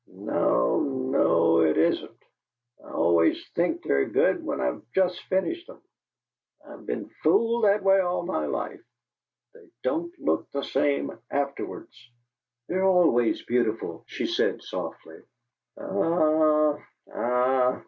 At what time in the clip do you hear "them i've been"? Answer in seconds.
5.67-7.09